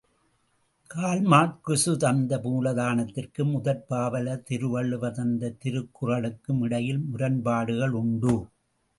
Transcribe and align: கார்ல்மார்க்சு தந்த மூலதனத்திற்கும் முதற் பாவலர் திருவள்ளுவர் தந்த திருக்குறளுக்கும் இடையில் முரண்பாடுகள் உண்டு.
கார்ல்மார்க்சு 0.89 1.91
தந்த 1.97 2.37
மூலதனத்திற்கும் 2.37 3.51
முதற் 3.51 3.83
பாவலர் 3.87 4.41
திருவள்ளுவர் 4.43 5.13
தந்த 5.13 5.51
திருக்குறளுக்கும் 5.65 6.61
இடையில் 6.61 7.03
முரண்பாடுகள் 7.11 7.91
உண்டு. 7.91 8.35